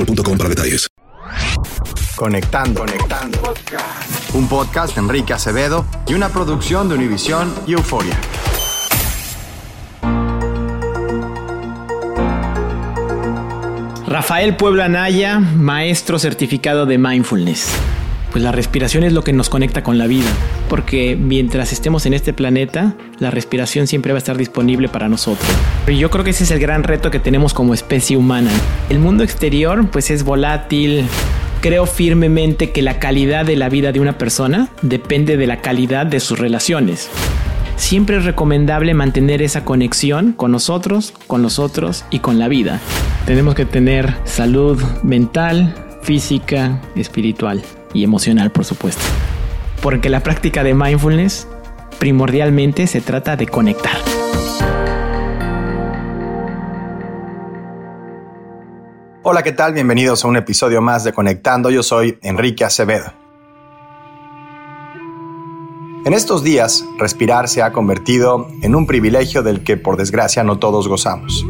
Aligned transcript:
boostmobile.com 0.00 0.38
para 0.38 0.48
detalles. 0.48 0.88
Conectando, 2.16 2.80
conectando. 2.80 3.38
Un 4.34 4.48
podcast 4.48 4.94
de 4.94 5.00
Enrique 5.00 5.32
Acevedo 5.32 5.86
y 6.06 6.14
una 6.14 6.28
producción 6.28 6.88
de 6.88 6.94
Univisión 6.96 7.52
y 7.66 7.72
Euforia. 7.72 8.18
Rafael 14.06 14.56
Puebla 14.56 14.88
Naya, 14.88 15.38
maestro 15.38 16.18
certificado 16.18 16.84
de 16.84 16.98
mindfulness. 16.98 17.70
Pues 18.30 18.44
la 18.44 18.52
respiración 18.52 19.02
es 19.02 19.12
lo 19.12 19.24
que 19.24 19.32
nos 19.32 19.48
conecta 19.50 19.82
con 19.82 19.98
la 19.98 20.06
vida, 20.06 20.28
porque 20.68 21.16
mientras 21.16 21.72
estemos 21.72 22.06
en 22.06 22.14
este 22.14 22.32
planeta, 22.32 22.94
la 23.18 23.30
respiración 23.32 23.88
siempre 23.88 24.12
va 24.12 24.18
a 24.18 24.20
estar 24.20 24.36
disponible 24.36 24.88
para 24.88 25.08
nosotros. 25.08 25.50
Y 25.88 25.96
yo 25.98 26.10
creo 26.10 26.22
que 26.22 26.30
ese 26.30 26.44
es 26.44 26.52
el 26.52 26.60
gran 26.60 26.84
reto 26.84 27.10
que 27.10 27.18
tenemos 27.18 27.54
como 27.54 27.74
especie 27.74 28.16
humana. 28.16 28.50
El 28.88 29.00
mundo 29.00 29.24
exterior 29.24 29.84
pues 29.90 30.12
es 30.12 30.22
volátil. 30.22 31.06
Creo 31.60 31.86
firmemente 31.86 32.70
que 32.70 32.82
la 32.82 33.00
calidad 33.00 33.44
de 33.44 33.56
la 33.56 33.68
vida 33.68 33.90
de 33.90 33.98
una 33.98 34.16
persona 34.16 34.68
depende 34.80 35.36
de 35.36 35.48
la 35.48 35.60
calidad 35.60 36.06
de 36.06 36.20
sus 36.20 36.38
relaciones. 36.38 37.10
Siempre 37.76 38.18
es 38.18 38.24
recomendable 38.24 38.94
mantener 38.94 39.42
esa 39.42 39.64
conexión 39.64 40.34
con 40.34 40.52
nosotros, 40.52 41.14
con 41.26 41.42
los 41.42 41.58
otros 41.58 42.04
y 42.10 42.20
con 42.20 42.38
la 42.38 42.46
vida. 42.46 42.78
Tenemos 43.26 43.56
que 43.56 43.64
tener 43.64 44.14
salud 44.24 44.80
mental, 45.02 45.74
física, 46.02 46.80
espiritual 46.94 47.62
y 47.92 48.04
emocional, 48.04 48.50
por 48.50 48.64
supuesto. 48.64 49.02
Porque 49.82 50.08
la 50.08 50.22
práctica 50.22 50.62
de 50.62 50.74
mindfulness 50.74 51.48
primordialmente 51.98 52.86
se 52.86 53.00
trata 53.00 53.36
de 53.36 53.46
conectar. 53.46 53.96
Hola, 59.22 59.42
¿qué 59.42 59.52
tal? 59.52 59.74
Bienvenidos 59.74 60.24
a 60.24 60.28
un 60.28 60.36
episodio 60.36 60.80
más 60.80 61.04
de 61.04 61.12
Conectando. 61.12 61.70
Yo 61.70 61.82
soy 61.82 62.18
Enrique 62.22 62.64
Acevedo. 62.64 63.12
En 66.06 66.14
estos 66.14 66.42
días, 66.42 66.86
respirar 66.98 67.46
se 67.46 67.62
ha 67.62 67.72
convertido 67.72 68.48
en 68.62 68.74
un 68.74 68.86
privilegio 68.86 69.42
del 69.42 69.62
que 69.62 69.76
por 69.76 69.98
desgracia 69.98 70.42
no 70.42 70.58
todos 70.58 70.88
gozamos. 70.88 71.46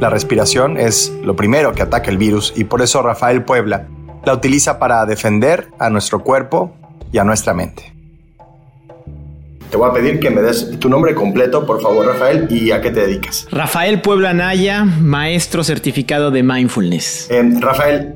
La 0.00 0.10
respiración 0.10 0.76
es 0.76 1.12
lo 1.22 1.36
primero 1.36 1.72
que 1.72 1.82
ataca 1.82 2.10
el 2.10 2.18
virus 2.18 2.52
y 2.56 2.64
por 2.64 2.82
eso 2.82 3.00
Rafael 3.02 3.44
Puebla 3.44 3.86
la 4.24 4.34
utiliza 4.34 4.78
para 4.78 5.04
defender 5.06 5.68
a 5.78 5.90
nuestro 5.90 6.22
cuerpo 6.22 6.72
y 7.12 7.18
a 7.18 7.24
nuestra 7.24 7.54
mente. 7.54 7.92
Te 9.70 9.76
voy 9.76 9.90
a 9.90 9.92
pedir 9.92 10.18
que 10.18 10.30
me 10.30 10.40
des 10.40 10.78
tu 10.78 10.88
nombre 10.88 11.14
completo, 11.14 11.66
por 11.66 11.82
favor, 11.82 12.06
Rafael, 12.06 12.46
y 12.50 12.70
a 12.70 12.80
qué 12.80 12.90
te 12.90 13.00
dedicas. 13.00 13.46
Rafael 13.50 14.00
Puebla 14.00 14.32
Naya, 14.32 14.84
maestro 14.84 15.62
certificado 15.62 16.30
de 16.30 16.42
mindfulness. 16.42 17.30
Eh, 17.30 17.50
Rafael, 17.60 18.14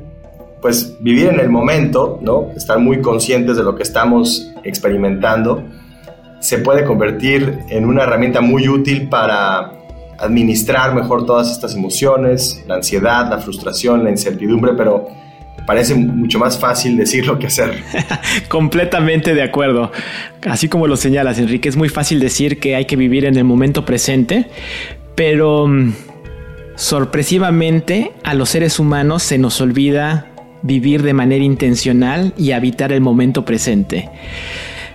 pues 0.62 0.96
vivir 1.00 1.26
en 1.26 1.40
el 1.40 1.50
momento, 1.50 2.18
¿no? 2.22 2.50
Estar 2.56 2.78
muy 2.78 3.02
conscientes 3.02 3.58
de 3.58 3.64
lo 3.64 3.76
que 3.76 3.82
estamos 3.82 4.50
experimentando, 4.64 5.62
se 6.40 6.58
puede 6.58 6.84
convertir 6.84 7.58
en 7.68 7.84
una 7.84 8.04
herramienta 8.04 8.40
muy 8.40 8.68
útil 8.68 9.08
para 9.08 9.72
administrar 10.18 10.94
mejor 10.94 11.26
todas 11.26 11.50
estas 11.50 11.74
emociones, 11.74 12.64
la 12.66 12.76
ansiedad, 12.76 13.28
la 13.28 13.38
frustración, 13.38 14.04
la 14.04 14.10
incertidumbre, 14.10 14.72
pero 14.74 15.08
parece 15.66 15.94
mucho 15.94 16.38
más 16.38 16.58
fácil 16.58 16.96
decirlo 16.96 17.38
que 17.38 17.46
hacer. 17.46 17.82
Completamente 18.48 19.34
de 19.34 19.42
acuerdo. 19.42 19.92
Así 20.46 20.68
como 20.68 20.86
lo 20.86 20.96
señalas, 20.96 21.38
Enrique, 21.38 21.68
es 21.68 21.76
muy 21.76 21.88
fácil 21.88 22.20
decir 22.20 22.58
que 22.58 22.76
hay 22.76 22.86
que 22.86 22.96
vivir 22.96 23.24
en 23.24 23.36
el 23.36 23.44
momento 23.44 23.84
presente, 23.84 24.46
pero 25.14 25.66
mm, 25.66 25.92
sorpresivamente 26.76 28.12
a 28.24 28.34
los 28.34 28.50
seres 28.50 28.78
humanos 28.78 29.22
se 29.22 29.38
nos 29.38 29.60
olvida 29.60 30.26
vivir 30.62 31.02
de 31.02 31.12
manera 31.12 31.44
intencional 31.44 32.32
y 32.36 32.52
habitar 32.52 32.92
el 32.92 33.00
momento 33.00 33.44
presente. 33.44 34.08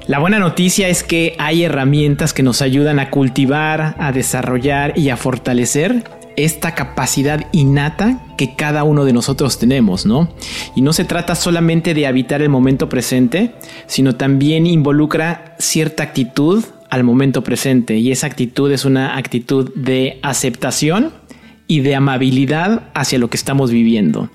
La 0.08 0.20
buena 0.20 0.40
noticia 0.40 0.88
es 0.88 1.04
que 1.04 1.36
hay 1.38 1.66
herramientas 1.66 2.34
que 2.34 2.42
nos 2.42 2.62
ayudan 2.62 2.98
a 3.00 3.10
cultivar, 3.10 3.96
a 4.00 4.14
desarrollar 4.14 4.98
y 4.98 5.10
a 5.10 5.18
fortalecer 5.18 6.04
esta 6.38 6.76
capacidad 6.76 7.48
innata 7.52 8.24
que 8.38 8.56
cada 8.56 8.84
uno 8.84 9.04
de 9.04 9.12
nosotros 9.12 9.58
tenemos, 9.58 10.06
¿no? 10.06 10.30
Y 10.76 10.82
no 10.82 10.94
se 10.94 11.04
trata 11.04 11.36
solamente 11.36 11.94
de 11.96 12.06
habitar 12.08 12.42
el 12.42 12.50
momento 12.50 12.88
presente, 12.88 13.56
sino 13.88 14.16
también 14.16 14.68
involucra 14.68 15.56
cierta 15.60 16.04
actitud 16.04 16.64
al 16.90 17.04
momento 17.04 17.44
presente 17.44 17.98
y 17.98 18.12
esa 18.12 18.28
actitud 18.28 18.72
es 18.72 18.86
una 18.86 19.18
actitud 19.18 19.74
de 19.76 20.20
aceptación 20.22 21.12
y 21.68 21.82
de 21.82 21.96
amabilidad 21.96 22.84
hacia 22.94 23.20
lo 23.20 23.30
que 23.30 23.36
estamos 23.36 23.72
viviendo. 23.72 24.30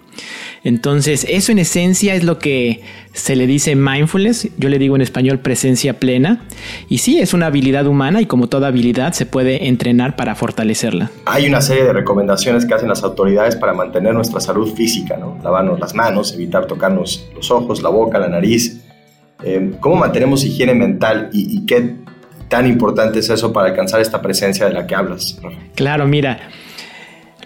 Entonces, 0.64 1.26
eso 1.28 1.52
en 1.52 1.58
esencia 1.58 2.14
es 2.14 2.22
lo 2.24 2.38
que 2.38 2.82
se 3.12 3.36
le 3.36 3.46
dice 3.46 3.74
mindfulness, 3.74 4.48
yo 4.56 4.68
le 4.68 4.78
digo 4.78 4.96
en 4.96 5.02
español 5.02 5.40
presencia 5.40 5.98
plena, 5.98 6.44
y 6.88 6.98
sí, 6.98 7.18
es 7.18 7.34
una 7.34 7.46
habilidad 7.46 7.86
humana 7.86 8.20
y 8.20 8.26
como 8.26 8.48
toda 8.48 8.68
habilidad 8.68 9.12
se 9.12 9.26
puede 9.26 9.68
entrenar 9.68 10.16
para 10.16 10.34
fortalecerla. 10.34 11.10
Hay 11.26 11.46
una 11.46 11.60
serie 11.60 11.84
de 11.84 11.92
recomendaciones 11.92 12.64
que 12.64 12.74
hacen 12.74 12.88
las 12.88 13.02
autoridades 13.02 13.56
para 13.56 13.72
mantener 13.72 14.14
nuestra 14.14 14.40
salud 14.40 14.74
física, 14.74 15.16
¿no? 15.16 15.38
Lavarnos 15.42 15.80
las 15.80 15.94
manos, 15.94 16.32
evitar 16.32 16.66
tocarnos 16.66 17.28
los 17.34 17.50
ojos, 17.50 17.82
la 17.82 17.88
boca, 17.88 18.18
la 18.18 18.28
nariz. 18.28 18.80
Eh, 19.44 19.72
¿Cómo 19.80 19.96
mantenemos 19.96 20.44
higiene 20.44 20.74
mental 20.74 21.28
y, 21.32 21.58
y 21.58 21.66
qué 21.66 21.96
tan 22.48 22.66
importante 22.66 23.18
es 23.18 23.30
eso 23.30 23.52
para 23.52 23.70
alcanzar 23.70 24.00
esta 24.00 24.20
presencia 24.20 24.66
de 24.66 24.74
la 24.74 24.86
que 24.86 24.94
hablas? 24.94 25.38
Claro, 25.74 26.06
mira. 26.06 26.50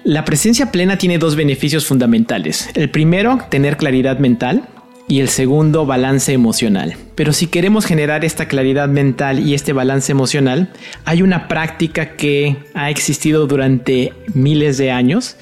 La 0.06 0.25
presencia 0.25 0.70
plena 0.70 0.99
tiene 0.99 1.19
dos 1.19 1.35
beneficios 1.35 1.85
fundamentales. 1.85 2.70
El 2.75 2.91
primero, 2.91 3.41
tener 3.50 3.76
claridad 3.76 4.20
mental 4.20 4.69
y 5.08 5.19
el 5.19 5.29
segundo, 5.29 5.85
balance 5.85 6.32
emocional. 6.32 6.94
Pero 7.17 7.32
si 7.32 7.49
queremos 7.49 7.87
generar 7.87 8.25
esta 8.25 8.47
claridad 8.47 8.88
mental 8.88 9.41
y 9.41 9.55
este 9.55 9.73
balance 9.73 10.12
emocional, 10.12 10.70
hay 11.05 11.23
una 11.23 11.49
práctica 11.49 12.12
que 12.12 12.56
ha 12.75 12.88
existido 12.88 13.49
durante 13.49 14.12
miles 14.32 14.79
de 14.79 14.93
años 14.93 15.38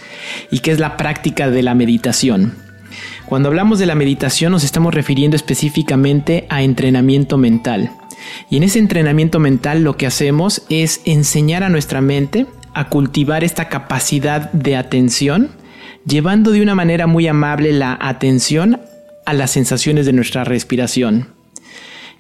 y 0.50 0.60
que 0.60 0.70
es 0.70 0.78
la 0.78 0.96
práctica 0.96 1.50
de 1.50 1.62
la 1.62 1.74
meditación. 1.74 2.54
Cuando 3.26 3.50
hablamos 3.50 3.78
de 3.78 3.84
la 3.84 3.94
meditación 3.94 4.52
nos 4.52 4.64
estamos 4.64 4.94
refiriendo 4.94 5.36
específicamente 5.36 6.46
a 6.48 6.62
entrenamiento 6.62 7.36
mental. 7.36 7.90
Y 8.48 8.56
en 8.56 8.62
ese 8.62 8.78
entrenamiento 8.78 9.40
mental 9.40 9.84
lo 9.84 9.98
que 9.98 10.06
hacemos 10.06 10.62
es 10.70 11.02
enseñar 11.04 11.64
a 11.64 11.68
nuestra 11.68 12.00
mente 12.00 12.46
a 12.74 12.88
cultivar 12.88 13.44
esta 13.44 13.68
capacidad 13.68 14.52
de 14.52 14.76
atención, 14.76 15.50
llevando 16.06 16.50
de 16.50 16.62
una 16.62 16.74
manera 16.74 17.06
muy 17.06 17.26
amable 17.26 17.72
la 17.72 17.96
atención 18.00 18.80
a 19.26 19.32
las 19.32 19.52
sensaciones 19.52 20.06
de 20.06 20.12
nuestra 20.12 20.44
respiración. 20.44 21.28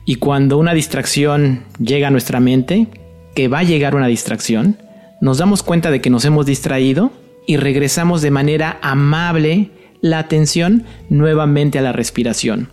Y 0.06 0.16
cuando 0.16 0.58
una 0.58 0.74
distracción 0.74 1.64
llega 1.78 2.08
a 2.08 2.10
nuestra 2.10 2.40
mente, 2.40 2.88
que 3.34 3.48
va 3.48 3.60
a 3.60 3.64
llegar 3.64 3.94
una 3.94 4.06
distracción, 4.06 4.78
nos 5.20 5.38
damos 5.38 5.62
cuenta 5.62 5.90
de 5.90 6.00
que 6.00 6.10
nos 6.10 6.24
hemos 6.24 6.46
distraído 6.46 7.12
y 7.46 7.56
regresamos 7.56 8.22
de 8.22 8.30
manera 8.30 8.78
amable 8.82 9.70
la 10.00 10.18
atención 10.18 10.84
nuevamente 11.08 11.78
a 11.78 11.82
la 11.82 11.92
respiración. 11.92 12.70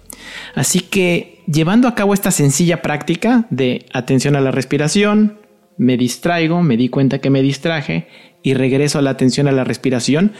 Así 0.53 0.81
que 0.81 1.41
llevando 1.47 1.87
a 1.87 1.95
cabo 1.95 2.13
esta 2.13 2.31
sencilla 2.31 2.81
práctica 2.81 3.47
de 3.49 3.85
atención 3.93 4.35
a 4.35 4.41
la 4.41 4.51
respiración, 4.51 5.39
me 5.77 5.97
distraigo, 5.97 6.61
me 6.61 6.77
di 6.77 6.89
cuenta 6.89 7.19
que 7.19 7.29
me 7.29 7.41
distraje 7.41 8.07
y 8.43 8.53
regreso 8.53 8.99
a 8.99 9.01
la 9.01 9.11
atención 9.11 9.47
a 9.47 9.51
la 9.51 9.63
respiración, 9.63 10.33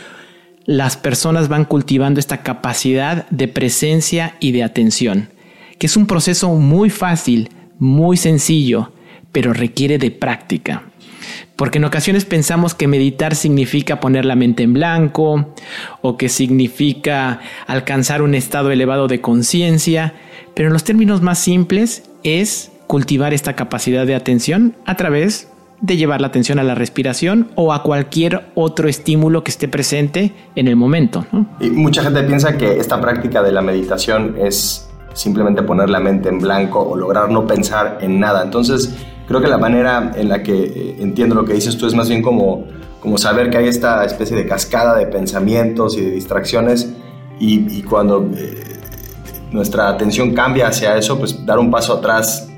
las 0.65 0.97
personas 0.97 1.47
van 1.47 1.65
cultivando 1.65 2.19
esta 2.19 2.43
capacidad 2.43 3.27
de 3.29 3.47
presencia 3.47 4.35
y 4.39 4.51
de 4.51 4.63
atención, 4.63 5.29
que 5.79 5.87
es 5.87 5.97
un 5.97 6.07
proceso 6.07 6.49
muy 6.53 6.89
fácil, 6.89 7.49
muy 7.79 8.17
sencillo, 8.17 8.91
pero 9.31 9.53
requiere 9.53 9.97
de 9.97 10.11
práctica. 10.11 10.83
Porque 11.55 11.77
en 11.77 11.85
ocasiones 11.85 12.25
pensamos 12.25 12.73
que 12.73 12.87
meditar 12.87 13.35
significa 13.35 13.99
poner 13.99 14.25
la 14.25 14.35
mente 14.35 14.63
en 14.63 14.73
blanco 14.73 15.53
o 16.01 16.17
que 16.17 16.29
significa 16.29 17.39
alcanzar 17.67 18.21
un 18.21 18.35
estado 18.35 18.71
elevado 18.71 19.07
de 19.07 19.21
conciencia, 19.21 20.13
pero 20.55 20.67
en 20.67 20.73
los 20.73 20.83
términos 20.83 21.21
más 21.21 21.39
simples 21.39 22.09
es 22.23 22.70
cultivar 22.91 23.33
esta 23.33 23.55
capacidad 23.55 24.05
de 24.05 24.15
atención 24.15 24.75
a 24.85 24.97
través 24.97 25.47
de 25.79 25.95
llevar 25.95 26.19
la 26.19 26.27
atención 26.27 26.59
a 26.59 26.63
la 26.63 26.75
respiración 26.75 27.49
o 27.55 27.71
a 27.71 27.83
cualquier 27.83 28.51
otro 28.53 28.89
estímulo 28.89 29.45
que 29.45 29.51
esté 29.51 29.69
presente 29.69 30.33
en 30.57 30.67
el 30.67 30.75
momento. 30.75 31.25
Y 31.61 31.69
mucha 31.69 32.03
gente 32.03 32.21
piensa 32.23 32.57
que 32.57 32.79
esta 32.79 32.99
práctica 32.99 33.41
de 33.43 33.53
la 33.53 33.61
meditación 33.61 34.35
es 34.37 34.89
simplemente 35.13 35.63
poner 35.63 35.89
la 35.89 36.01
mente 36.01 36.27
en 36.27 36.39
blanco 36.39 36.81
o 36.81 36.97
lograr 36.97 37.31
no 37.31 37.47
pensar 37.47 37.99
en 38.01 38.19
nada. 38.19 38.43
Entonces, 38.43 38.93
creo 39.25 39.39
que 39.39 39.47
la 39.47 39.57
manera 39.57 40.11
en 40.13 40.27
la 40.27 40.43
que 40.43 40.61
eh, 40.61 40.95
entiendo 40.99 41.33
lo 41.33 41.45
que 41.45 41.53
dices 41.53 41.77
tú 41.77 41.87
es 41.87 41.93
más 41.93 42.09
bien 42.09 42.21
como, 42.21 42.65
como 42.99 43.17
saber 43.17 43.49
que 43.49 43.57
hay 43.57 43.69
esta 43.69 44.03
especie 44.03 44.35
de 44.35 44.45
cascada 44.45 44.97
de 44.97 45.05
pensamientos 45.05 45.97
y 45.97 46.01
de 46.01 46.11
distracciones 46.11 46.91
y, 47.39 47.83
cuando 47.83 48.29
eh, 48.35 48.81
nuestra 49.53 49.87
atención 49.87 50.33
cambia 50.33 50.67
hacia 50.67 50.97
eso, 50.97 51.17
pues 51.17 51.45
dar 51.45 51.57
un 51.57 51.71
paso 51.71 51.93
atrás 51.93 52.50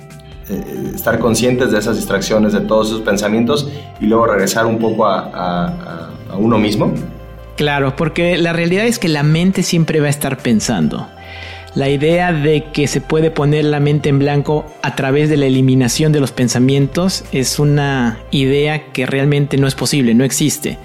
eh, 0.49 0.91
estar 0.95 1.19
conscientes 1.19 1.71
de 1.71 1.79
esas 1.79 1.95
distracciones, 1.95 2.53
de 2.53 2.61
todos 2.61 2.87
esos 2.87 3.01
pensamientos 3.01 3.69
y 3.99 4.05
luego 4.05 4.27
regresar 4.27 4.65
un 4.65 4.79
poco 4.79 5.05
a, 5.07 6.09
a 6.33 6.35
uno 6.37 6.57
mismo? 6.57 6.93
Claro, 7.55 7.95
porque 7.95 8.37
la 8.37 8.53
realidad 8.53 8.85
es 8.85 8.99
que 8.99 9.07
la 9.07 9.23
mente 9.23 9.63
siempre 9.63 9.99
va 9.99 10.07
a 10.07 10.09
estar 10.09 10.37
pensando. 10.37 11.07
La 11.75 11.89
idea 11.89 12.31
de 12.31 12.65
que 12.65 12.85
se 12.85 13.01
puede 13.01 13.31
poner 13.31 13.65
la 13.65 13.79
mente 13.79 14.07
en 14.07 14.19
blanco 14.19 14.63
a 14.83 14.95
través 14.95 15.27
de 15.27 15.37
la 15.37 15.47
eliminación 15.47 16.11
de 16.11 16.19
los 16.19 16.31
pensamientos 16.31 17.25
es 17.31 17.57
una 17.57 18.19
idea 18.29 18.91
que 18.91 19.07
realmente 19.07 19.57
no 19.57 19.65
es 19.65 19.73
posible, 19.73 20.13
no 20.13 20.23
existe. 20.23 20.77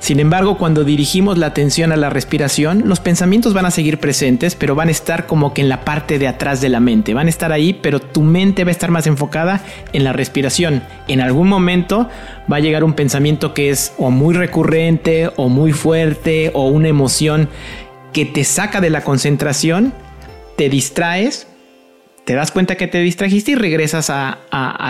Sin 0.00 0.18
embargo, 0.18 0.58
cuando 0.58 0.82
dirigimos 0.82 1.38
la 1.38 1.46
atención 1.46 1.92
a 1.92 1.96
la 1.96 2.10
respiración, 2.10 2.82
los 2.86 2.98
pensamientos 2.98 3.54
van 3.54 3.66
a 3.66 3.70
seguir 3.70 4.00
presentes, 4.00 4.56
pero 4.56 4.74
van 4.74 4.88
a 4.88 4.90
estar 4.90 5.26
como 5.26 5.54
que 5.54 5.62
en 5.62 5.68
la 5.68 5.84
parte 5.84 6.18
de 6.18 6.26
atrás 6.26 6.60
de 6.60 6.68
la 6.68 6.80
mente. 6.80 7.14
Van 7.14 7.28
a 7.28 7.30
estar 7.30 7.52
ahí, 7.52 7.72
pero 7.72 8.00
tu 8.00 8.22
mente 8.22 8.64
va 8.64 8.70
a 8.70 8.72
estar 8.72 8.90
más 8.90 9.06
enfocada 9.06 9.62
en 9.92 10.02
la 10.02 10.12
respiración. 10.12 10.82
En 11.06 11.20
algún 11.20 11.46
momento 11.46 12.08
va 12.52 12.56
a 12.56 12.60
llegar 12.60 12.82
un 12.82 12.94
pensamiento 12.94 13.54
que 13.54 13.70
es 13.70 13.92
o 13.98 14.10
muy 14.10 14.34
recurrente 14.34 15.30
o 15.36 15.48
muy 15.48 15.70
fuerte 15.70 16.50
o 16.54 16.66
una 16.66 16.88
emoción 16.88 17.48
que 18.12 18.24
te 18.24 18.42
saca 18.42 18.80
de 18.80 18.90
la 18.90 19.02
concentración 19.02 19.92
te 20.56 20.68
distraes, 20.68 21.46
te 22.24 22.34
das 22.34 22.50
cuenta 22.50 22.76
que 22.76 22.86
te 22.86 23.00
distrajiste 23.00 23.52
y 23.52 23.54
regresas 23.54 24.08
a, 24.08 24.38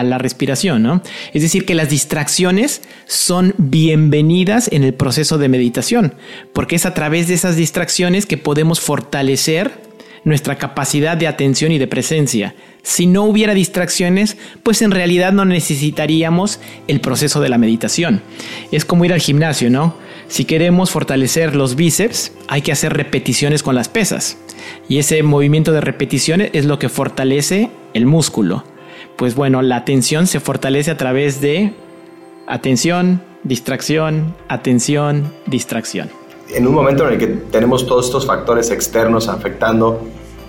la 0.04 0.18
respiración, 0.18 0.82
¿no? 0.82 1.02
Es 1.32 1.42
decir, 1.42 1.66
que 1.66 1.74
las 1.74 1.90
distracciones 1.90 2.82
son 3.06 3.54
bienvenidas 3.58 4.68
en 4.72 4.84
el 4.84 4.94
proceso 4.94 5.38
de 5.38 5.48
meditación, 5.48 6.14
porque 6.52 6.76
es 6.76 6.86
a 6.86 6.94
través 6.94 7.28
de 7.28 7.34
esas 7.34 7.56
distracciones 7.56 8.26
que 8.26 8.38
podemos 8.38 8.80
fortalecer 8.80 9.72
nuestra 10.22 10.56
capacidad 10.56 11.16
de 11.16 11.26
atención 11.26 11.72
y 11.72 11.78
de 11.78 11.86
presencia. 11.86 12.54
Si 12.82 13.06
no 13.06 13.24
hubiera 13.24 13.54
distracciones, 13.54 14.36
pues 14.62 14.80
en 14.82 14.90
realidad 14.90 15.32
no 15.32 15.44
necesitaríamos 15.44 16.60
el 16.86 17.00
proceso 17.00 17.40
de 17.40 17.48
la 17.48 17.58
meditación. 17.58 18.22
Es 18.70 18.84
como 18.84 19.04
ir 19.04 19.12
al 19.12 19.20
gimnasio, 19.20 19.70
¿no? 19.70 19.96
Si 20.34 20.46
queremos 20.46 20.90
fortalecer 20.90 21.54
los 21.54 21.76
bíceps, 21.76 22.32
hay 22.48 22.60
que 22.60 22.72
hacer 22.72 22.92
repeticiones 22.92 23.62
con 23.62 23.76
las 23.76 23.88
pesas. 23.88 24.36
Y 24.88 24.98
ese 24.98 25.22
movimiento 25.22 25.70
de 25.70 25.80
repeticiones 25.80 26.50
es 26.54 26.64
lo 26.64 26.80
que 26.80 26.88
fortalece 26.88 27.70
el 27.92 28.06
músculo. 28.06 28.64
Pues 29.14 29.36
bueno, 29.36 29.62
la 29.62 29.76
atención 29.76 30.26
se 30.26 30.40
fortalece 30.40 30.90
a 30.90 30.96
través 30.96 31.40
de 31.40 31.72
atención, 32.48 33.22
distracción, 33.44 34.34
atención, 34.48 35.32
distracción. 35.46 36.10
En 36.52 36.66
un 36.66 36.74
momento 36.74 37.06
en 37.06 37.12
el 37.12 37.18
que 37.20 37.28
tenemos 37.28 37.86
todos 37.86 38.06
estos 38.06 38.26
factores 38.26 38.72
externos 38.72 39.28
afectando 39.28 40.02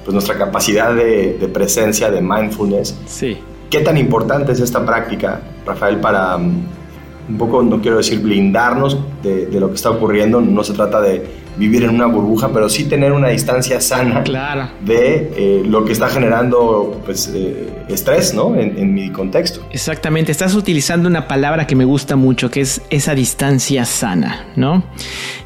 pues, 0.03 0.13
nuestra 0.15 0.35
capacidad 0.35 0.95
de, 0.95 1.37
de 1.39 1.47
presencia, 1.47 2.09
de 2.09 2.21
mindfulness, 2.21 2.97
sí. 3.05 3.37
¿qué 3.69 3.81
tan 3.81 3.99
importante 3.99 4.51
es 4.51 4.61
esta 4.61 4.83
práctica, 4.83 5.41
Rafael, 5.63 5.97
para 5.97 6.39
mm, 6.39 6.84
un 7.27 7.37
poco, 7.37 7.63
no 7.63 7.81
quiero 7.81 7.97
decir 7.97 8.19
blindarnos 8.19 8.97
de, 9.23 9.47
de 9.47 9.59
lo 9.59 9.69
que 9.69 9.75
está 9.75 9.89
ocurriendo, 9.89 10.41
no 10.41 10.63
se 10.63 10.73
trata 10.73 11.01
de 11.01 11.44
vivir 11.57 11.83
en 11.83 11.91
una 11.91 12.05
burbuja, 12.05 12.51
pero 12.51 12.69
sí 12.69 12.85
tener 12.85 13.11
una 13.11 13.29
distancia 13.29 13.79
sana 13.81 14.23
de 14.81 15.31
eh, 15.35 15.63
lo 15.65 15.85
que 15.85 15.93
está 15.93 16.09
generando 16.09 17.01
pues, 17.05 17.31
eh, 17.33 17.67
estrés 17.87 18.33
¿no? 18.33 18.55
En, 18.55 18.77
en, 18.77 18.93
mi 18.93 19.11
contexto. 19.11 19.65
Exactamente, 19.71 20.31
estás 20.31 20.55
utilizando 20.55 21.07
una 21.07 21.27
palabra 21.27 21.67
que 21.67 21.75
me 21.75 21.85
gusta 21.85 22.15
mucho, 22.15 22.49
que 22.49 22.61
es 22.61 22.81
esa 22.89 23.15
distancia 23.15 23.85
sana, 23.85 24.45
¿no? 24.55 24.83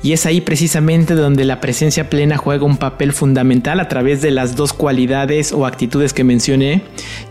Y 0.01 0.13
es 0.13 0.25
ahí 0.25 0.41
precisamente 0.41 1.15
donde 1.15 1.45
la 1.45 1.59
presencia 1.59 2.09
plena 2.09 2.37
juega 2.37 2.65
un 2.65 2.77
papel 2.77 3.13
fundamental 3.13 3.79
a 3.79 3.87
través 3.87 4.21
de 4.21 4.31
las 4.31 4.55
dos 4.55 4.73
cualidades 4.73 5.51
o 5.51 5.65
actitudes 5.65 6.13
que 6.13 6.23
mencioné, 6.23 6.83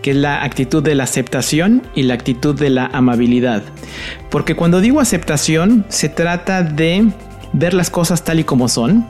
que 0.02 0.10
es 0.10 0.16
la 0.16 0.42
actitud 0.44 0.82
de 0.82 0.94
la 0.94 1.04
aceptación 1.04 1.82
y 1.94 2.02
la 2.02 2.14
actitud 2.14 2.54
de 2.54 2.70
la 2.70 2.86
amabilidad. 2.86 3.62
Porque 4.30 4.54
cuando 4.54 4.80
digo 4.80 5.00
aceptación, 5.00 5.86
se 5.88 6.08
trata 6.08 6.62
de 6.62 7.08
ver 7.52 7.74
las 7.74 7.90
cosas 7.90 8.24
tal 8.24 8.40
y 8.40 8.44
como 8.44 8.68
son. 8.68 9.06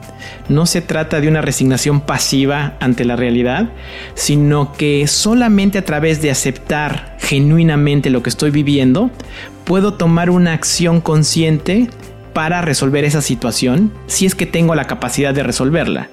No 0.49 0.66
se 0.66 0.80
trata 0.80 1.21
de 1.21 1.28
una 1.28 1.42
resignación 1.42 2.00
pasiva 2.00 2.76
ante 2.80 3.04
la 3.04 3.16
realidad, 3.16 3.71
sino 4.14 4.73
que 4.73 5.07
solamente 5.07 5.78
a 5.78 5.85
través 5.85 6.23
de 6.23 6.30
aceptar 6.30 7.16
genuinamente 7.21 8.11
lo 8.11 8.23
que 8.23 8.30
estoy 8.30 8.50
viviendo, 8.50 9.11
puedo 9.64 9.95
tomar 9.95 10.30
una 10.30 10.52
acción 10.52 11.00
consciente 11.00 11.88
para 12.33 12.62
resolver 12.62 13.04
esa 13.04 13.21
situación, 13.21 13.92
si 14.07 14.25
es 14.25 14.35
que 14.35 14.47
tengo 14.47 14.75
la 14.75 14.87
capacidad 14.87 15.35
de 15.35 15.42
resolverla. 15.42 16.09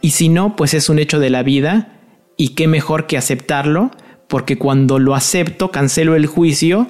Y 0.00 0.10
si 0.10 0.28
no, 0.28 0.56
pues 0.56 0.74
es 0.74 0.88
un 0.88 0.98
hecho 0.98 1.18
de 1.18 1.30
la 1.30 1.42
vida 1.42 2.00
y 2.36 2.50
qué 2.50 2.68
mejor 2.68 3.06
que 3.06 3.16
aceptarlo, 3.16 3.90
porque 4.28 4.58
cuando 4.58 4.98
lo 4.98 5.14
acepto, 5.14 5.70
cancelo 5.70 6.14
el 6.16 6.26
juicio 6.26 6.88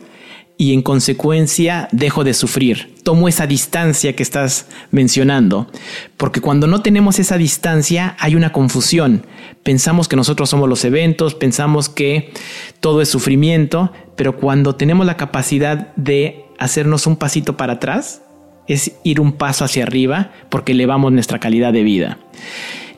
y 0.58 0.74
en 0.74 0.82
consecuencia 0.82 1.88
dejo 1.92 2.24
de 2.24 2.34
sufrir. 2.34 2.91
Tomo 3.02 3.28
esa 3.28 3.46
distancia 3.46 4.14
que 4.14 4.22
estás 4.22 4.66
mencionando, 4.90 5.68
porque 6.16 6.40
cuando 6.40 6.66
no 6.66 6.82
tenemos 6.82 7.18
esa 7.18 7.36
distancia 7.36 8.16
hay 8.20 8.36
una 8.36 8.52
confusión. 8.52 9.26
Pensamos 9.62 10.08
que 10.08 10.16
nosotros 10.16 10.50
somos 10.50 10.68
los 10.68 10.84
eventos, 10.84 11.34
pensamos 11.34 11.88
que 11.88 12.32
todo 12.80 13.00
es 13.00 13.08
sufrimiento, 13.08 13.92
pero 14.16 14.36
cuando 14.36 14.76
tenemos 14.76 15.04
la 15.04 15.16
capacidad 15.16 15.94
de 15.96 16.44
hacernos 16.58 17.06
un 17.06 17.16
pasito 17.16 17.56
para 17.56 17.74
atrás, 17.74 18.22
es 18.68 18.92
ir 19.02 19.20
un 19.20 19.32
paso 19.32 19.64
hacia 19.64 19.82
arriba 19.82 20.30
porque 20.48 20.72
elevamos 20.72 21.12
nuestra 21.12 21.40
calidad 21.40 21.72
de 21.72 21.82
vida. 21.82 22.18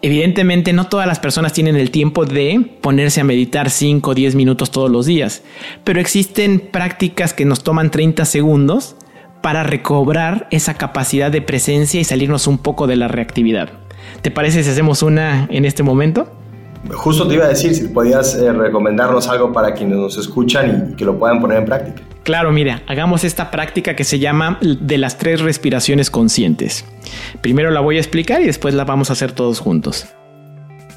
Evidentemente 0.03 0.75
no 0.75 0.89
todas 0.89 1.07
las 1.07 1.19
personas 1.19 1.55
tienen 1.55 1.77
el 1.77 1.91
tiempo 1.91 2.27
de 2.27 2.77
ponerse 2.83 3.23
a 3.23 3.25
meditar 3.25 3.71
5 3.71 4.11
o 4.11 4.15
10 4.15 4.35
minutos 4.35 4.71
todos 4.71 4.91
los 4.91 5.07
días, 5.07 5.43
pero 5.83 5.99
existen 5.99 6.61
prácticas 6.61 7.33
que 7.33 7.47
nos 7.47 7.63
toman 7.63 7.91
30 7.91 8.27
segundos 8.27 8.97
para 9.45 9.63
recobrar 9.63 10.49
esa 10.51 10.73
capacidad 10.73 11.31
de 11.31 11.43
presencia 11.43 12.01
y 12.01 12.05
salirnos 12.05 12.47
un 12.47 12.57
poco 12.57 12.87
de 12.87 12.97
la 12.97 13.09
reactividad. 13.09 13.69
¿Te 14.23 14.31
parece 14.31 14.65
si 14.65 14.71
hacemos 14.71 15.03
una 15.03 15.47
en 15.51 15.67
este 15.67 15.83
momento? 15.83 16.33
Justo 16.91 17.29
te 17.29 17.35
iba 17.35 17.45
a 17.45 17.49
decir 17.49 17.75
si 17.75 17.89
podías 17.89 18.35
eh, 18.37 18.51
recomendarnos 18.55 19.29
algo 19.29 19.53
para 19.53 19.75
quienes 19.75 19.99
nos 19.99 20.17
escuchan 20.17 20.93
y 20.93 20.97
que 20.97 21.05
lo 21.05 21.19
puedan 21.19 21.43
poner 21.43 21.59
en 21.59 21.67
práctica. 21.67 22.03
Claro, 22.23 22.53
mira, 22.53 22.85
hagamos 22.87 23.23
esta 23.23 23.51
práctica 23.51 23.95
que 23.95 24.05
se 24.05 24.19
llama 24.19 24.59
de 24.63 24.97
las 24.97 25.19
tres 25.19 25.43
respiraciones 25.43 26.09
conscientes. 26.09 26.87
Primero 27.43 27.71
la 27.71 27.81
voy 27.81 27.99
a 27.99 28.01
explicar 28.01 28.41
y 28.41 28.47
después 28.47 28.73
la 28.73 28.85
vamos 28.85 29.11
a 29.11 29.13
hacer 29.13 29.33
todos 29.33 29.61
juntos. 29.61 30.07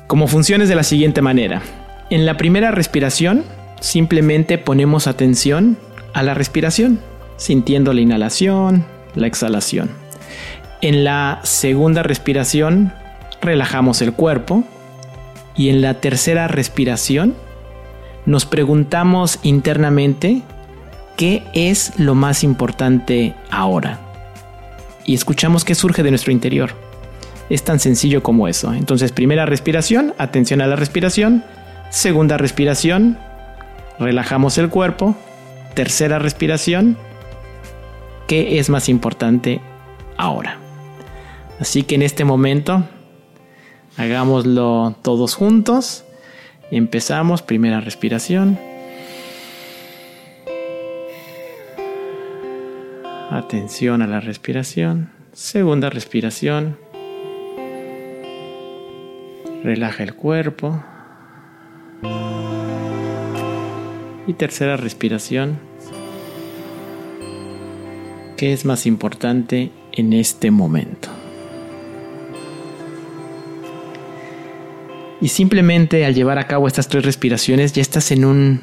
Como 0.08 0.26
funciona 0.28 0.64
es 0.64 0.70
de 0.70 0.76
la 0.76 0.84
siguiente 0.84 1.22
manera. 1.22 1.64
En 2.10 2.26
la 2.26 2.38
primera 2.38 2.72
respiración, 2.72 3.44
simplemente 3.82 4.58
ponemos 4.58 5.08
atención 5.08 5.78
a 6.14 6.24
la 6.24 6.34
respiración, 6.34 7.02
sintiendo 7.38 7.94
la 7.94 8.02
inhalación, 8.02 8.86
la 9.16 9.28
exhalación. 9.28 9.90
En 10.82 11.04
la 11.04 11.40
segunda 11.44 12.04
respiración, 12.04 12.94
relajamos 13.42 14.02
el 14.02 14.14
cuerpo. 14.14 14.64
Y 15.56 15.70
en 15.70 15.82
la 15.82 15.96
tercera 15.96 16.48
respiración, 16.48 17.34
nos 18.26 18.46
preguntamos 18.46 19.40
internamente 19.42 20.44
qué 21.16 21.44
es 21.54 21.98
lo 21.98 22.14
más 22.14 22.44
importante 22.44 23.34
ahora. 23.50 24.00
Y 25.04 25.16
escuchamos 25.16 25.66
qué 25.66 25.74
surge 25.74 26.04
de 26.04 26.12
nuestro 26.12 26.32
interior. 26.32 26.72
Es 27.50 27.64
tan 27.64 27.80
sencillo 27.80 28.22
como 28.22 28.48
eso. 28.48 28.74
Entonces, 28.74 29.12
primera 29.12 29.46
respiración, 29.46 30.14
atención 30.18 30.62
a 30.62 30.68
la 30.68 30.76
respiración. 30.76 31.44
Segunda 31.90 32.38
respiración, 32.38 33.18
relajamos 33.98 34.58
el 34.58 34.70
cuerpo. 34.70 35.16
Tercera 35.74 36.20
respiración, 36.20 36.98
¿qué 38.28 38.60
es 38.60 38.70
más 38.70 38.90
importante 38.90 39.62
ahora? 40.18 40.60
Así 41.60 41.84
que 41.84 41.96
en 41.96 42.04
este 42.04 42.26
momento, 42.26 42.84
hagámoslo 43.96 44.96
todos 45.02 45.34
juntos. 45.34 46.04
Empezamos, 46.70 47.42
primera 47.42 47.82
respiración. 47.82 48.60
Atención 53.32 54.02
a 54.02 54.08
la 54.08 54.20
respiración. 54.20 55.10
Segunda 55.34 55.90
respiración. 55.90 56.78
Relaja 59.64 60.04
el 60.04 60.14
cuerpo. 60.14 60.84
Y 64.28 64.34
tercera 64.34 64.78
respiración. 64.78 65.67
¿Qué 68.38 68.54
es 68.54 68.66
más 68.66 68.86
importante 68.86 69.72
en 69.92 70.14
este 70.14 70.52
momento? 70.52 71.10
Y 75.20 75.30
simplemente 75.30 76.06
al 76.06 76.14
llevar 76.14 76.38
a 76.38 76.46
cabo 76.46 76.68
estas 76.68 76.88
tres 76.88 77.04
respiraciones 77.04 77.74
ya 77.74 77.82
estás 77.82 78.12
en 78.12 78.26
un 78.26 78.62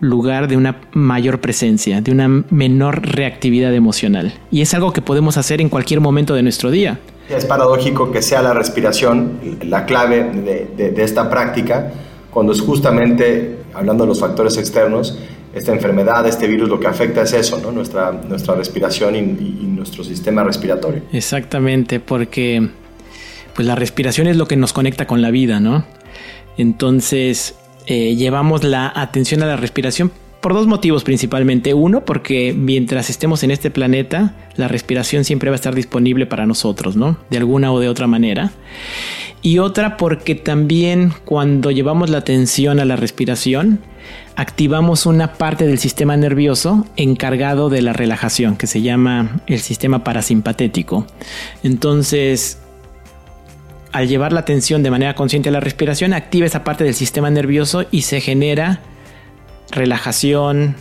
lugar 0.00 0.48
de 0.48 0.56
una 0.56 0.80
mayor 0.94 1.42
presencia, 1.42 2.00
de 2.00 2.10
una 2.10 2.26
menor 2.28 3.06
reactividad 3.06 3.74
emocional. 3.74 4.32
Y 4.50 4.62
es 4.62 4.72
algo 4.72 4.94
que 4.94 5.02
podemos 5.02 5.36
hacer 5.36 5.60
en 5.60 5.68
cualquier 5.68 6.00
momento 6.00 6.34
de 6.34 6.42
nuestro 6.42 6.70
día. 6.70 6.98
Es 7.28 7.44
paradójico 7.44 8.12
que 8.12 8.22
sea 8.22 8.40
la 8.40 8.54
respiración 8.54 9.58
la 9.62 9.84
clave 9.84 10.24
de, 10.74 11.04
esta 11.04 11.28
práctica, 11.28 11.92
cuando 12.30 12.54
es 12.54 12.62
justamente, 12.62 13.58
hablando 13.74 14.04
de 14.04 14.08
los 14.08 14.20
factores 14.20 14.56
externos, 14.56 15.18
esta 15.54 15.72
enfermedad, 15.72 16.26
este 16.26 16.46
virus, 16.46 16.68
lo 16.68 16.80
que 16.80 16.86
afecta 16.86 17.22
es 17.22 17.32
eso, 17.32 17.58
¿no? 17.58 17.70
nuestra, 17.70 18.12
nuestra 18.12 18.54
respiración 18.54 19.14
y, 19.16 19.22
nuestro 19.74 20.02
sistema 20.02 20.42
respiratorio. 20.42 21.02
Exactamente, 21.12 22.00
porque 22.00 22.70
pues 23.54 23.68
la 23.68 23.74
respiración 23.74 24.28
es 24.28 24.36
lo 24.38 24.48
que 24.48 24.56
nos 24.56 24.72
conecta 24.72 25.06
con 25.06 25.20
la 25.20 25.30
vida, 25.30 25.60
¿no? 25.60 25.84
Entonces, 26.56 27.54
eh, 27.86 28.16
llevamos 28.16 28.64
la 28.64 28.90
atención 28.94 29.42
a 29.42 29.46
la 29.46 29.56
respiración 29.56 30.10
por 30.40 30.54
dos 30.54 30.66
motivos 30.66 31.04
principalmente. 31.04 31.74
Uno, 31.74 32.04
porque 32.04 32.54
mientras 32.54 33.10
estemos 33.10 33.42
en 33.42 33.50
este 33.50 33.70
planeta, 33.70 34.34
la 34.56 34.68
respiración 34.68 35.24
siempre 35.24 35.50
va 35.50 35.54
a 35.54 35.56
estar 35.56 35.74
disponible 35.74 36.26
para 36.26 36.46
nosotros, 36.46 36.96
¿no? 36.96 37.18
De 37.30 37.36
alguna 37.38 37.72
o 37.72 37.80
de 37.80 37.88
otra 37.88 38.06
manera. 38.06 38.52
Y 39.44 39.58
otra, 39.58 39.98
porque 39.98 40.34
también 40.34 41.12
cuando 41.26 41.70
llevamos 41.70 42.08
la 42.08 42.16
atención 42.16 42.80
a 42.80 42.86
la 42.86 42.96
respiración, 42.96 43.80
activamos 44.36 45.04
una 45.04 45.34
parte 45.34 45.66
del 45.66 45.78
sistema 45.78 46.16
nervioso 46.16 46.86
encargado 46.96 47.68
de 47.68 47.82
la 47.82 47.92
relajación, 47.92 48.56
que 48.56 48.66
se 48.66 48.80
llama 48.80 49.42
el 49.46 49.60
sistema 49.60 50.02
parasimpatético. 50.02 51.06
Entonces, 51.62 52.58
al 53.92 54.08
llevar 54.08 54.32
la 54.32 54.40
atención 54.40 54.82
de 54.82 54.90
manera 54.90 55.14
consciente 55.14 55.50
a 55.50 55.52
la 55.52 55.60
respiración, 55.60 56.14
activa 56.14 56.46
esa 56.46 56.64
parte 56.64 56.84
del 56.84 56.94
sistema 56.94 57.28
nervioso 57.28 57.84
y 57.90 58.00
se 58.00 58.22
genera 58.22 58.80
relajación, 59.70 60.74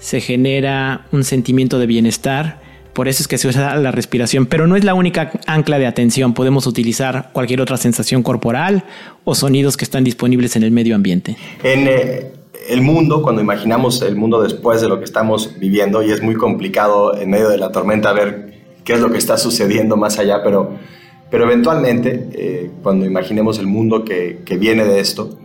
se 0.00 0.20
genera 0.20 1.06
un 1.12 1.22
sentimiento 1.22 1.78
de 1.78 1.86
bienestar. 1.86 2.59
Por 2.92 3.08
eso 3.08 3.22
es 3.22 3.28
que 3.28 3.38
se 3.38 3.48
usa 3.48 3.76
la 3.76 3.90
respiración, 3.90 4.46
pero 4.46 4.66
no 4.66 4.76
es 4.76 4.84
la 4.84 4.94
única 4.94 5.32
ancla 5.46 5.78
de 5.78 5.86
atención. 5.86 6.34
Podemos 6.34 6.66
utilizar 6.66 7.30
cualquier 7.32 7.60
otra 7.60 7.76
sensación 7.76 8.22
corporal 8.22 8.84
o 9.24 9.34
sonidos 9.34 9.76
que 9.76 9.84
están 9.84 10.04
disponibles 10.04 10.56
en 10.56 10.62
el 10.62 10.70
medio 10.70 10.94
ambiente. 10.94 11.36
En 11.62 11.86
eh, 11.86 12.32
el 12.68 12.82
mundo, 12.82 13.22
cuando 13.22 13.40
imaginamos 13.40 14.02
el 14.02 14.16
mundo 14.16 14.42
después 14.42 14.80
de 14.80 14.88
lo 14.88 14.98
que 14.98 15.04
estamos 15.04 15.58
viviendo, 15.58 16.02
y 16.02 16.10
es 16.10 16.22
muy 16.22 16.34
complicado 16.34 17.16
en 17.16 17.30
medio 17.30 17.48
de 17.48 17.58
la 17.58 17.72
tormenta 17.72 18.12
ver 18.12 18.60
qué 18.84 18.94
es 18.94 19.00
lo 19.00 19.10
que 19.10 19.18
está 19.18 19.36
sucediendo 19.36 19.96
más 19.96 20.18
allá, 20.18 20.42
pero 20.42 20.78
pero 21.30 21.44
eventualmente, 21.44 22.28
eh, 22.32 22.70
cuando 22.82 23.06
imaginemos 23.06 23.58
el 23.60 23.68
mundo 23.68 24.04
que, 24.04 24.40
que 24.44 24.58
viene 24.58 24.84
de 24.84 24.98
esto, 24.98 25.38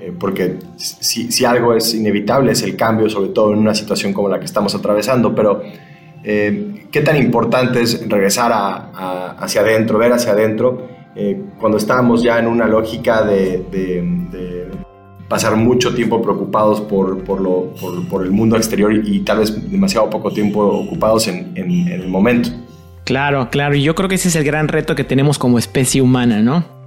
eh, 0.00 0.12
porque 0.18 0.56
si, 0.76 1.30
si, 1.30 1.44
algo 1.44 1.74
es 1.74 1.94
inevitable 1.94 2.52
es 2.52 2.62
el 2.62 2.74
cambio, 2.74 3.08
sobre 3.08 3.30
todo 3.30 3.52
en 3.52 3.60
una 3.60 3.74
situación 3.74 4.12
como 4.12 4.28
la 4.28 4.40
que 4.40 4.46
estamos 4.46 4.74
atravesando, 4.74 5.34
pero 5.36 5.62
eh, 6.24 6.86
¿qué 6.90 7.00
tan 7.00 7.16
importante 7.16 7.80
es 7.80 8.08
regresar 8.08 8.52
a, 8.52 9.32
hacia 9.38 9.60
adentro, 9.60 9.98
ver 9.98 10.12
hacia 10.12 10.32
adentro, 10.32 10.98
cuando 11.58 11.78
estábamos 11.78 12.22
ya 12.22 12.38
en 12.38 12.46
una 12.46 12.68
lógica 12.68 13.22
de, 13.22 14.68
pasar 15.28 15.56
mucho 15.56 15.92
tiempo 15.94 16.22
preocupados 16.22 16.80
por, 16.80 17.22
por, 17.24 17.40
lo, 17.40 17.74
por, 18.08 18.24
el 18.24 18.30
mundo 18.30 18.56
exterior 18.56 18.92
y, 18.94 19.20
tal 19.20 19.38
vez 19.38 19.70
demasiado 19.70 20.08
poco 20.08 20.30
tiempo 20.30 20.60
ocupados 20.62 21.26
en 21.28 21.52
el 21.56 22.08
momento? 22.08 22.50
Claro, 23.08 23.48
claro, 23.50 23.74
y 23.74 23.82
yo 23.82 23.94
creo 23.94 24.06
que 24.06 24.16
ese 24.16 24.28
es 24.28 24.36
el 24.36 24.44
gran 24.44 24.68
reto 24.68 24.94
que 24.94 25.02
tenemos 25.02 25.38
como 25.38 25.58
especie 25.58 26.02
humana, 26.02 26.42
¿no? 26.42 26.77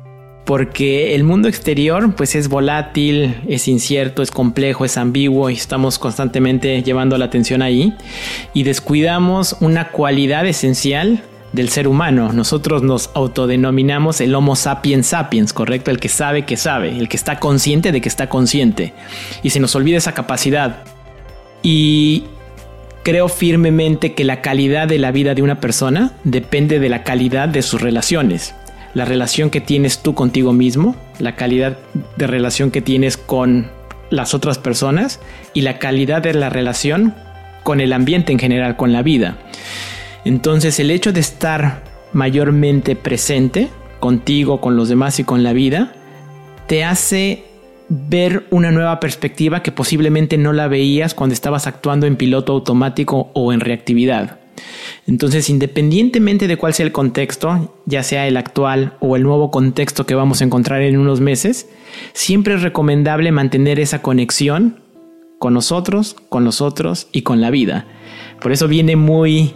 Porque 0.45 1.13
el 1.15 1.23
mundo 1.23 1.47
exterior 1.47 2.15
pues 2.15 2.35
es 2.35 2.49
volátil, 2.49 3.35
es 3.47 3.67
incierto, 3.67 4.21
es 4.21 4.31
complejo, 4.31 4.85
es 4.85 4.97
ambiguo 4.97 5.49
y 5.49 5.53
estamos 5.53 5.99
constantemente 5.99 6.81
llevando 6.81 7.17
la 7.17 7.25
atención 7.25 7.61
ahí 7.61 7.93
y 8.53 8.63
descuidamos 8.63 9.55
una 9.59 9.89
cualidad 9.89 10.45
esencial 10.47 11.23
del 11.53 11.69
ser 11.69 11.87
humano. 11.87 12.33
Nosotros 12.33 12.81
nos 12.81 13.11
autodenominamos 13.13 14.19
el 14.19 14.33
Homo 14.33 14.55
sapiens 14.55 15.07
sapiens, 15.07 15.53
¿correcto? 15.53 15.91
El 15.91 15.99
que 15.99 16.09
sabe 16.09 16.43
que 16.43 16.57
sabe, 16.57 16.97
el 16.97 17.07
que 17.07 17.17
está 17.17 17.39
consciente 17.39 17.91
de 17.91 18.01
que 18.01 18.09
está 18.09 18.27
consciente. 18.27 18.93
Y 19.43 19.51
se 19.51 19.59
nos 19.59 19.75
olvida 19.75 19.97
esa 19.97 20.13
capacidad. 20.13 20.83
Y 21.61 22.23
Creo 23.03 23.29
firmemente 23.29 24.13
que 24.13 24.23
la 24.23 24.41
calidad 24.41 24.87
de 24.87 24.99
la 24.99 25.11
vida 25.11 25.33
de 25.33 25.41
una 25.41 25.59
persona 25.59 26.11
depende 26.23 26.79
de 26.79 26.87
la 26.87 27.03
calidad 27.03 27.49
de 27.49 27.63
sus 27.63 27.81
relaciones. 27.81 28.53
La 28.93 29.05
relación 29.05 29.49
que 29.49 29.61
tienes 29.61 29.99
tú 29.99 30.13
contigo 30.13 30.53
mismo, 30.53 30.95
la 31.19 31.35
calidad 31.35 31.77
de 32.17 32.27
relación 32.27 32.71
que 32.71 32.81
tienes 32.81 33.17
con 33.17 33.69
las 34.09 34.33
otras 34.33 34.57
personas 34.57 35.19
y 35.53 35.61
la 35.61 35.79
calidad 35.79 36.21
de 36.21 36.33
la 36.33 36.49
relación 36.49 37.15
con 37.63 37.79
el 37.79 37.93
ambiente 37.93 38.31
en 38.31 38.39
general, 38.39 38.75
con 38.75 38.91
la 38.91 39.01
vida. 39.01 39.37
Entonces 40.25 40.79
el 40.79 40.91
hecho 40.91 41.13
de 41.13 41.21
estar 41.21 41.83
mayormente 42.13 42.95
presente 42.95 43.69
contigo, 43.99 44.59
con 44.61 44.75
los 44.75 44.89
demás 44.89 45.19
y 45.19 45.23
con 45.23 45.43
la 45.43 45.53
vida, 45.53 45.93
te 46.67 46.83
hace 46.83 47.45
ver 47.87 48.45
una 48.51 48.71
nueva 48.71 48.99
perspectiva 48.99 49.63
que 49.63 49.71
posiblemente 49.71 50.37
no 50.37 50.53
la 50.53 50.67
veías 50.67 51.13
cuando 51.13 51.33
estabas 51.33 51.67
actuando 51.67 52.07
en 52.07 52.15
piloto 52.15 52.53
automático 52.53 53.31
o 53.33 53.51
en 53.51 53.59
reactividad. 53.59 54.39
Entonces, 55.07 55.49
independientemente 55.49 56.47
de 56.47 56.57
cuál 56.57 56.73
sea 56.73 56.85
el 56.85 56.91
contexto, 56.91 57.73
ya 57.85 58.03
sea 58.03 58.27
el 58.27 58.37
actual 58.37 58.97
o 58.99 59.15
el 59.15 59.23
nuevo 59.23 59.49
contexto 59.49 60.05
que 60.05 60.15
vamos 60.15 60.41
a 60.41 60.45
encontrar 60.45 60.81
en 60.81 60.97
unos 60.97 61.19
meses, 61.21 61.69
siempre 62.13 62.53
es 62.53 62.61
recomendable 62.61 63.31
mantener 63.31 63.79
esa 63.79 64.01
conexión 64.01 64.79
con 65.39 65.53
nosotros, 65.55 66.15
con 66.29 66.43
los 66.45 66.61
otros 66.61 67.07
y 67.11 67.23
con 67.23 67.41
la 67.41 67.49
vida. 67.49 67.87
Por 68.39 68.51
eso 68.51 68.67
viene 68.67 68.95
muy, 68.95 69.53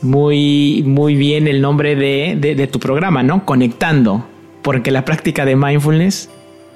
muy, 0.00 0.82
muy 0.86 1.16
bien 1.16 1.48
el 1.48 1.60
nombre 1.60 1.94
de, 1.94 2.36
de 2.40 2.66
tu 2.66 2.80
programa, 2.80 3.22
¿no? 3.22 3.44
Conectando, 3.44 4.26
porque 4.62 4.90
la 4.90 5.04
práctica 5.04 5.44
de 5.44 5.54
mindfulness 5.54 6.30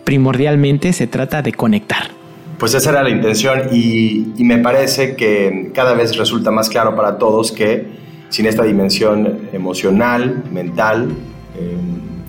primordialmente 0.05 0.93
se 0.93 1.07
trata 1.07 1.41
de 1.41 1.53
conectar. 1.53 2.11
Pues 2.59 2.73
esa 2.73 2.91
era 2.91 3.03
la 3.03 3.11
intención 3.11 3.69
y, 3.73 4.33
me 4.39 4.59
parece 4.59 5.15
que 5.15 5.71
cada 5.75 5.95
vez 5.95 6.17
resulta 6.17 6.51
más 6.51 6.69
claro 6.69 6.97
para 6.97 7.19
todos 7.19 7.53
que 7.53 7.87
sin 8.31 8.47
esta 8.47 8.65
dimensión 8.65 9.49
emocional, 9.53 10.43
mental, 10.51 11.11
eh, 11.55 11.77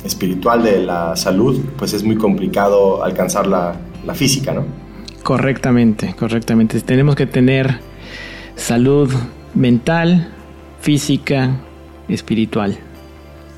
espiritual 0.03 0.63
de 0.63 0.81
la 0.81 1.15
salud, 1.15 1.61
pues 1.77 1.93
es 1.93 2.03
muy 2.03 2.17
complicado 2.17 3.03
alcanzar 3.03 3.47
la, 3.47 3.75
la 4.05 4.13
física, 4.13 4.53
¿no? 4.53 4.65
Correctamente, 5.23 6.13
correctamente. 6.17 6.79
Tenemos 6.81 7.15
que 7.15 7.25
tener 7.25 7.79
salud 8.55 9.13
mental, 9.53 10.29
física, 10.81 11.57
espiritual 12.07 12.77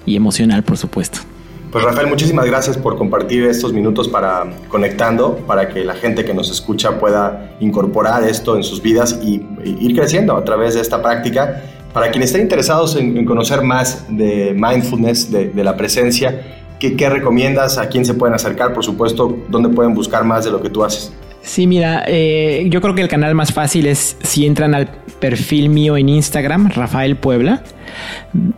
y 0.06 0.16
emocional, 0.16 0.64
por 0.64 0.78
supuesto. 0.78 1.29
Pues 1.72 1.86
Rafael, 1.86 2.08
muchísimas 2.08 2.48
gracias 2.48 2.78
por 2.78 2.98
compartir 2.98 3.44
estos 3.44 3.74
minutos 3.74 4.08
para 4.08 4.48
Conectando, 4.70 5.36
para 5.46 5.70
que 5.70 5.86
la 5.86 5.94
gente 5.94 6.26
que 6.26 6.34
nos 6.34 6.50
escucha 6.50 6.98
pueda 6.98 7.56
incorporar 7.60 8.24
esto 8.24 8.56
en 8.56 8.64
sus 8.64 8.82
vidas 8.82 9.20
y, 9.22 9.46
ir 9.64 9.96
creciendo 9.96 10.36
a 10.36 10.44
través 10.44 10.74
de 10.74 10.82
esta 10.82 11.00
práctica. 11.00 11.62
Para 11.94 12.10
quienes 12.10 12.30
estén 12.30 12.42
interesados 12.42 12.96
en, 12.96 13.24
conocer 13.24 13.62
más 13.62 14.06
de 14.10 14.56
mindfulness, 14.58 15.30
de, 15.32 15.64
la 15.64 15.78
presencia, 15.78 16.42
¿qué, 16.80 16.96
¿qué, 16.96 17.08
recomiendas? 17.08 17.78
¿A 17.78 17.88
quién 17.88 18.04
se 18.04 18.16
pueden 18.16 18.34
acercar? 18.34 18.74
Por 18.74 18.84
supuesto, 18.84 19.38
¿dónde 19.48 19.70
pueden 19.70 19.94
buscar 19.94 20.24
más 20.24 20.46
de 20.46 20.52
lo 20.52 20.60
que 20.64 20.72
tú 20.72 20.84
haces? 20.84 21.14
Sí, 21.42 21.68
mira, 21.68 22.04
eh, 22.08 22.68
yo 22.70 22.82
creo 22.82 22.94
que 22.96 23.02
el 23.02 23.08
canal 23.08 23.34
más 23.34 23.54
fácil 23.54 23.88
es 23.88 24.18
si 24.22 24.46
entran 24.46 24.76
al 24.76 24.88
perfil 25.20 25.70
mío 25.70 25.98
en 25.98 26.10
Instagram, 26.10 26.70
Rafael 26.70 27.16
Puebla, 27.16 27.64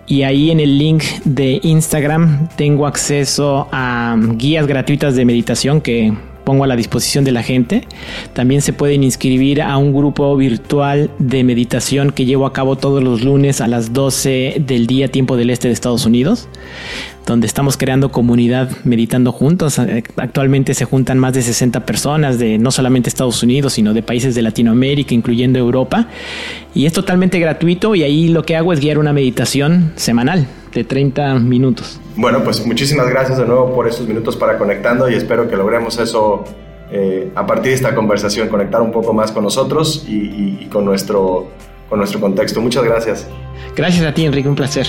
y 0.08 0.24
ahí 0.24 0.52
en 0.52 0.60
el 0.60 0.78
link 0.78 1.04
de 1.24 1.60
Instagram 1.64 2.50
tengo 2.56 2.88
acceso 2.88 3.68
a 3.72 4.16
guías 4.36 4.68
gratuitas 4.68 5.16
de 5.16 5.26
meditación 5.26 5.82
que 5.82 6.14
pongo 6.44 6.64
a 6.64 6.68
la 6.68 6.76
disposición 6.76 7.24
de 7.24 7.32
la 7.32 7.44
gente. 7.44 7.88
También 8.34 8.62
se 8.62 8.74
pueden 8.74 9.04
inscribir 9.04 9.62
a 9.62 9.78
un 9.78 9.94
grupo 9.94 10.36
virtual 10.36 11.10
de 11.20 11.44
meditación 11.44 12.12
que 12.12 12.26
llevo 12.26 12.46
a 12.46 12.54
cabo 12.54 12.76
todos 12.76 13.04
los 13.04 13.24
lunes 13.24 13.62
a 13.62 13.68
las 13.68 13.94
12 13.94 14.64
del 14.66 14.88
día 14.88 15.08
tiempo 15.08 15.38
del 15.38 15.50
este 15.50 15.68
de 15.68 15.74
Estados 15.74 16.06
Unidos 16.06 16.48
donde 17.26 17.48
estamos 17.48 17.78
creando 17.78 18.12
comunidad 18.12 18.70
meditando 18.84 19.32
juntos. 19.32 19.80
Actualmente 20.18 20.74
se 20.74 20.86
juntan 20.86 21.20
más 21.20 21.34
de 21.34 21.42
60 21.42 21.86
personas 21.86 22.40
de 22.40 22.58
no 22.58 22.72
solamente 22.72 23.10
Estados 23.10 23.44
Unidos, 23.44 23.74
sino 23.74 23.94
de 23.94 24.02
países 24.02 24.36
de 24.36 24.42
Latinoamérica, 24.42 25.14
incluyendo 25.14 25.60
Europa. 25.60 26.08
Y 26.74 26.86
es 26.88 26.94
totalmente 26.94 27.40
gratuito 27.40 27.96
y 27.96 28.04
ahí 28.04 28.28
lo 28.28 28.44
que 28.44 28.56
hago 28.56 28.74
es 28.74 28.80
guiar 28.80 28.98
una 28.98 29.14
meditación 29.14 29.92
semanal 29.96 30.48
de 30.74 30.84
30 30.84 31.36
minutos. 31.36 32.00
Bueno, 32.16 32.44
pues 32.44 32.66
muchísimas 32.66 33.08
gracias 33.10 33.38
de 33.38 33.46
nuevo 33.46 33.74
por 33.74 33.88
estos 33.88 34.08
minutos 34.08 34.36
para 34.36 34.58
conectando 34.58 35.10
y 35.10 35.16
espero 35.16 35.50
que 35.50 35.56
logremos 35.56 35.98
eso 36.00 36.44
eh, 36.92 37.32
a 37.36 37.46
partir 37.46 37.72
de 37.72 37.76
esta 37.76 37.96
conversación, 37.96 38.50
conectar 38.50 38.82
un 38.82 38.92
poco 38.92 39.14
más 39.14 39.32
con 39.32 39.44
nosotros 39.44 40.06
y, 40.08 40.66
con, 40.66 40.84
nuestro, 40.84 41.48
con 41.90 42.00
nuestro 42.00 42.20
contexto. 42.20 42.60
Muchas 42.62 42.84
gracias. 42.84 43.28
Gracias 43.76 44.06
a 44.06 44.14
ti, 44.14 44.26
Enrique, 44.26 44.50
un 44.50 44.56
placer. 44.56 44.88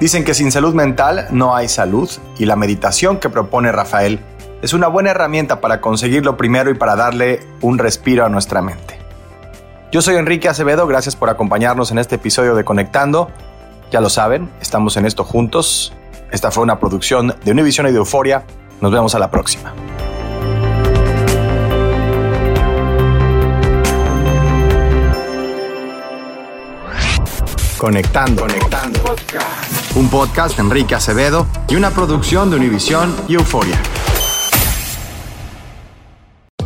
Dicen 0.00 0.24
que 0.24 0.34
sin 0.34 0.50
salud 0.50 0.74
mental 0.74 1.26
no 1.30 1.54
hay 1.54 1.68
salud 1.68 2.10
y 2.38 2.44
la 2.44 2.56
meditación 2.56 3.18
que 3.18 3.28
propone 3.28 3.70
Rafael 3.70 4.20
es 4.60 4.72
una 4.72 4.86
buena 4.86 5.10
herramienta 5.10 5.60
para 5.60 5.80
conseguirlo 5.80 6.36
primero 6.36 6.70
y 6.70 6.74
para 6.74 6.94
darle 6.94 7.40
un 7.60 7.78
respiro 7.78 8.24
a 8.24 8.28
nuestra 8.28 8.62
mente. 8.62 9.01
Yo 9.92 10.00
soy 10.00 10.16
Enrique 10.16 10.48
Acevedo, 10.48 10.86
gracias 10.86 11.16
por 11.16 11.28
acompañarnos 11.28 11.90
en 11.90 11.98
este 11.98 12.14
episodio 12.14 12.54
de 12.54 12.64
Conectando. 12.64 13.30
Ya 13.90 14.00
lo 14.00 14.08
saben, 14.08 14.50
estamos 14.58 14.96
en 14.96 15.04
esto 15.04 15.22
juntos. 15.22 15.92
Esta 16.30 16.50
fue 16.50 16.62
una 16.62 16.80
producción 16.80 17.36
de 17.44 17.50
Univision 17.50 17.86
y 17.86 17.90
de 17.90 17.98
Euforia. 17.98 18.42
Nos 18.80 18.90
vemos 18.90 19.14
a 19.14 19.18
la 19.18 19.30
próxima. 19.30 19.74
Conectando. 27.76 28.46
Conectando. 28.46 28.98
Un 29.96 30.08
podcast 30.08 30.56
de 30.56 30.62
Enrique 30.62 30.94
Acevedo 30.94 31.46
y 31.68 31.74
una 31.74 31.90
producción 31.90 32.48
de 32.48 32.56
Univision 32.56 33.14
y 33.28 33.34
Euforia. 33.34 33.78